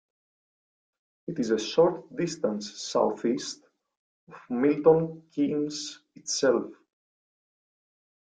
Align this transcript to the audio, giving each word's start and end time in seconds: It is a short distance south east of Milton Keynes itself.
It 1.27 1.37
is 1.37 1.51
a 1.51 1.59
short 1.59 2.15
distance 2.15 2.71
south 2.73 3.23
east 3.23 3.61
of 4.29 4.41
Milton 4.49 5.27
Keynes 5.31 5.99
itself. 6.15 6.73